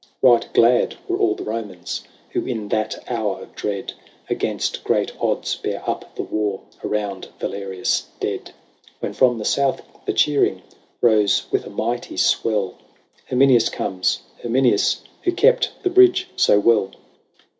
[0.23, 2.01] Right glad were all the Romans
[2.31, 3.93] Who, in that hour of dread.
[4.31, 8.49] Against great odds bare up the war Around Valerius dead.
[8.99, 10.63] When from the south the cheering
[11.01, 12.79] Rose with a mighty swell;"
[13.29, 16.89] Herminius comes, Herminius, Who kept the bridge so well